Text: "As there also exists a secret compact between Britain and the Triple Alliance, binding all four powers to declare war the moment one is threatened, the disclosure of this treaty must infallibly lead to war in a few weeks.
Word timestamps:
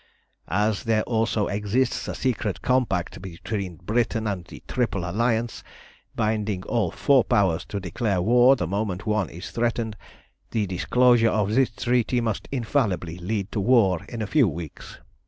"As 0.47 0.85
there 0.85 1.03
also 1.03 1.45
exists 1.45 2.07
a 2.07 2.15
secret 2.15 2.63
compact 2.63 3.21
between 3.21 3.75
Britain 3.75 4.25
and 4.25 4.43
the 4.45 4.63
Triple 4.67 5.07
Alliance, 5.07 5.63
binding 6.15 6.63
all 6.63 6.89
four 6.89 7.23
powers 7.23 7.65
to 7.65 7.79
declare 7.79 8.19
war 8.19 8.55
the 8.55 8.65
moment 8.65 9.05
one 9.05 9.29
is 9.29 9.51
threatened, 9.51 9.95
the 10.49 10.65
disclosure 10.65 11.29
of 11.29 11.53
this 11.53 11.69
treaty 11.69 12.19
must 12.19 12.47
infallibly 12.51 13.19
lead 13.19 13.51
to 13.51 13.59
war 13.59 14.03
in 14.09 14.23
a 14.23 14.25
few 14.25 14.47
weeks. 14.47 14.97